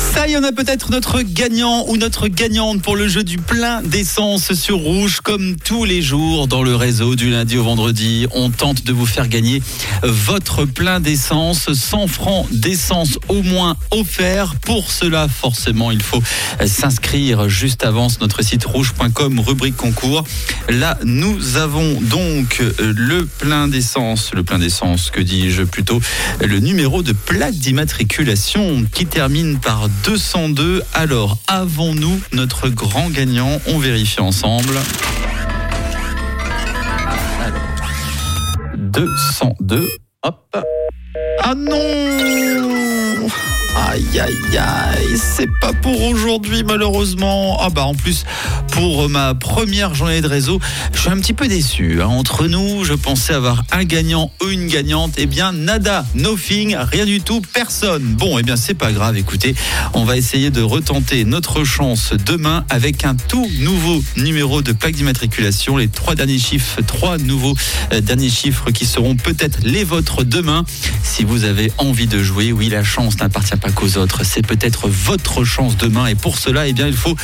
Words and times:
Ça 0.00 0.26
y 0.26 0.36
en 0.36 0.42
a 0.42 0.52
peut-être 0.52 0.90
notre 0.90 1.20
gagnant 1.20 1.84
ou 1.88 1.96
notre 1.98 2.28
gagnante 2.28 2.80
pour 2.80 2.96
le 2.96 3.06
jeu 3.06 3.22
du 3.22 3.36
plein 3.36 3.82
d'essence 3.82 4.54
sur 4.54 4.78
rouge 4.78 5.20
comme 5.20 5.56
tous 5.56 5.84
les 5.84 6.00
jours 6.00 6.48
dans 6.48 6.62
le 6.62 6.74
réseau 6.74 7.16
du 7.16 7.30
lundi 7.30 7.58
au 7.58 7.64
vendredi. 7.64 8.26
On 8.32 8.50
tente 8.50 8.82
de 8.84 8.92
vous 8.92 9.04
faire 9.04 9.28
gagner 9.28 9.62
votre 10.02 10.64
plein 10.64 11.00
d'essence, 11.00 11.72
100 11.72 12.06
francs 12.06 12.46
d'essence 12.50 13.18
au 13.28 13.42
moins 13.42 13.76
offert. 13.90 14.54
Pour 14.56 14.90
cela, 14.90 15.28
forcément, 15.28 15.90
il 15.90 16.02
faut 16.02 16.22
s'inscrire 16.66 17.48
juste 17.50 17.84
avant 17.84 18.08
sur 18.08 18.22
notre 18.22 18.42
site 18.42 18.64
rouge.com, 18.64 19.40
rubrique 19.40 19.76
concours. 19.76 20.24
Là, 20.70 20.98
nous 21.04 21.56
avons 21.56 22.00
donc 22.00 22.62
le 22.78 23.26
plein 23.26 23.68
d'essence, 23.68 24.32
le 24.34 24.44
plein 24.44 24.58
d'essence, 24.58 25.10
que 25.10 25.20
dis-je 25.20 25.62
plutôt, 25.62 26.00
le 26.40 26.58
numéro 26.58 27.02
de 27.02 27.12
plaque 27.12 27.56
d'immatriculation 27.56 28.84
qui 28.92 29.06
termine 29.06 29.58
par 29.58 29.89
202. 30.04 30.82
Alors, 30.94 31.38
avons-nous 31.46 32.20
notre 32.32 32.68
grand 32.68 33.10
gagnant? 33.10 33.60
On 33.66 33.78
vérifie 33.78 34.20
ensemble. 34.20 34.76
Alors, 37.40 37.60
202. 38.76 39.88
Hop. 40.22 40.56
Ah 41.42 41.54
non 41.54 42.89
Aïe 43.92 44.20
aïe 44.20 44.56
aïe, 44.56 45.18
c'est 45.18 45.50
pas 45.60 45.72
pour 45.72 46.00
aujourd'hui 46.04 46.62
malheureusement. 46.62 47.58
Ah 47.60 47.70
bah 47.70 47.82
en 47.82 47.94
plus 47.94 48.24
pour 48.70 49.08
ma 49.08 49.34
première 49.34 49.94
journée 49.96 50.20
de 50.20 50.28
réseau, 50.28 50.60
je 50.94 51.00
suis 51.00 51.10
un 51.10 51.16
petit 51.18 51.32
peu 51.32 51.48
déçu. 51.48 52.00
hein. 52.00 52.06
Entre 52.06 52.46
nous, 52.46 52.84
je 52.84 52.94
pensais 52.94 53.34
avoir 53.34 53.64
un 53.72 53.82
gagnant 53.82 54.30
ou 54.40 54.48
une 54.48 54.68
gagnante. 54.68 55.14
Eh 55.18 55.26
bien 55.26 55.50
nada, 55.50 56.06
nothing, 56.14 56.76
rien 56.76 57.04
du 57.04 57.20
tout, 57.20 57.42
personne. 57.52 58.04
Bon, 58.14 58.38
eh 58.38 58.44
bien 58.44 58.54
c'est 58.54 58.74
pas 58.74 58.92
grave. 58.92 59.16
Écoutez, 59.16 59.56
on 59.92 60.04
va 60.04 60.16
essayer 60.16 60.50
de 60.50 60.62
retenter 60.62 61.24
notre 61.24 61.64
chance 61.64 62.12
demain 62.24 62.64
avec 62.70 63.04
un 63.04 63.16
tout 63.16 63.48
nouveau 63.58 64.04
numéro 64.16 64.62
de 64.62 64.70
plaque 64.70 64.94
d'immatriculation. 64.94 65.76
Les 65.76 65.88
trois 65.88 66.14
derniers 66.14 66.38
chiffres, 66.38 66.80
trois 66.86 67.18
nouveaux 67.18 67.56
euh, 67.92 68.00
derniers 68.00 68.30
chiffres 68.30 68.70
qui 68.70 68.86
seront 68.86 69.16
peut-être 69.16 69.58
les 69.64 69.82
vôtres 69.82 70.24
demain. 70.24 70.64
Si 71.02 71.24
vous 71.24 71.42
avez 71.42 71.72
envie 71.78 72.06
de 72.06 72.22
jouer, 72.22 72.52
oui, 72.52 72.68
la 72.68 72.84
chance 72.84 73.18
n'appartient 73.18 73.56
pas 73.56 73.72
autres. 73.96 74.24
C'est 74.24 74.46
peut-être 74.46 74.88
votre 74.88 75.44
chance 75.44 75.76
demain. 75.76 76.06
Et 76.06 76.14
pour 76.14 76.38
cela, 76.38 76.66
eh 76.66 76.72
bien, 76.72 76.86
il 76.86 76.96
faut 76.96 77.16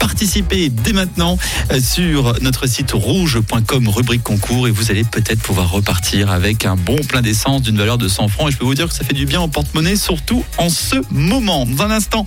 participer 0.00 0.68
dès 0.68 0.92
maintenant 0.92 1.38
euh, 1.72 1.80
sur 1.80 2.40
notre 2.40 2.66
site 2.66 2.92
rouge.com, 2.92 3.88
rubrique 3.88 4.22
concours. 4.22 4.68
Et 4.68 4.70
vous 4.70 4.90
allez 4.90 5.04
peut-être 5.04 5.40
pouvoir 5.40 5.70
repartir 5.70 6.30
avec 6.30 6.64
un 6.64 6.76
bon 6.76 6.96
plein 6.96 7.22
d'essence 7.22 7.62
d'une 7.62 7.76
valeur 7.76 7.98
de 7.98 8.08
100 8.08 8.28
francs. 8.28 8.48
Et 8.48 8.52
je 8.52 8.58
peux 8.58 8.64
vous 8.64 8.74
dire 8.74 8.88
que 8.88 8.94
ça 8.94 9.04
fait 9.04 9.14
du 9.14 9.26
bien 9.26 9.40
au 9.40 9.48
porte-monnaie, 9.48 9.96
surtout 9.96 10.44
en 10.58 10.68
ce 10.68 10.96
moment. 11.10 11.66
Dans 11.66 11.84
un 11.84 11.90
instant, 11.90 12.24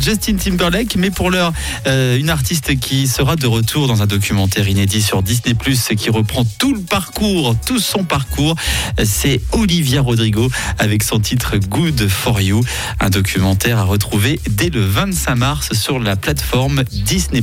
Justin 0.00 0.36
Timberlake, 0.36 0.96
mais 0.96 1.10
pour 1.10 1.30
l'heure, 1.30 1.52
euh, 1.86 2.18
une 2.18 2.30
artiste 2.30 2.78
qui 2.78 3.06
sera 3.06 3.36
de 3.36 3.46
retour 3.46 3.86
dans 3.86 4.02
un 4.02 4.06
documentaire 4.06 4.68
inédit 4.68 5.02
sur 5.02 5.22
Disney+, 5.22 5.54
qui 5.96 6.10
reprend 6.10 6.44
tout 6.58 6.74
le 6.74 6.80
parcours, 6.80 7.54
tout 7.66 7.78
son 7.78 8.04
parcours. 8.04 8.56
Euh, 9.00 9.04
C'est 9.06 9.40
Olivia 9.52 10.00
Rodrigo 10.02 10.50
avec 10.78 11.02
son 11.02 11.20
titre 11.20 11.56
Good 11.56 12.08
for 12.08 12.40
You, 12.40 12.62
un 13.00 13.10
documentaire 13.10 13.78
à 13.78 13.84
retrouver 13.84 14.40
dès 14.48 14.70
le 14.70 14.84
25 14.84 15.34
mars 15.36 15.72
sur 15.72 15.98
la 15.98 16.16
plateforme 16.16 16.84
Disney+, 16.90 17.42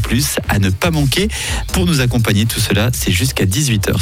à 0.49 0.59
ne 0.59 0.69
pas 0.69 0.91
manquer. 0.91 1.27
Pour 1.73 1.85
nous 1.85 2.01
accompagner, 2.01 2.45
tout 2.45 2.59
cela, 2.59 2.89
c'est 2.93 3.11
jusqu'à 3.11 3.45
18h 3.45 4.01